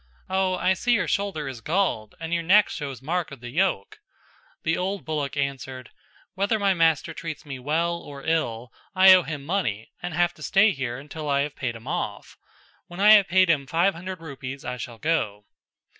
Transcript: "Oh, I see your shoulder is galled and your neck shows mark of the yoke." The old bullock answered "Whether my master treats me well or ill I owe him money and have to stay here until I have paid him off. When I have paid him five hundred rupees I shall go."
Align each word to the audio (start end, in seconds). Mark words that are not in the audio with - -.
"Oh, 0.31 0.55
I 0.55 0.73
see 0.73 0.93
your 0.93 1.07
shoulder 1.07 1.47
is 1.47 1.61
galled 1.61 2.15
and 2.19 2.33
your 2.33 2.41
neck 2.41 2.69
shows 2.69 3.03
mark 3.03 3.29
of 3.29 3.39
the 3.39 3.51
yoke." 3.51 3.99
The 4.63 4.75
old 4.75 5.05
bullock 5.05 5.37
answered 5.37 5.91
"Whether 6.33 6.57
my 6.57 6.73
master 6.73 7.13
treats 7.13 7.45
me 7.45 7.59
well 7.59 7.99
or 7.99 8.25
ill 8.25 8.73
I 8.95 9.13
owe 9.13 9.21
him 9.21 9.45
money 9.45 9.91
and 10.01 10.15
have 10.15 10.33
to 10.33 10.41
stay 10.41 10.71
here 10.71 10.97
until 10.97 11.29
I 11.29 11.41
have 11.41 11.55
paid 11.55 11.75
him 11.75 11.85
off. 11.85 12.35
When 12.87 12.99
I 12.99 13.11
have 13.11 13.27
paid 13.27 13.47
him 13.47 13.67
five 13.67 13.93
hundred 13.93 14.21
rupees 14.21 14.65
I 14.65 14.77
shall 14.77 14.97
go." 14.97 15.45